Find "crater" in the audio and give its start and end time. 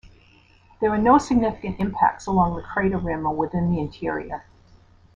2.63-2.97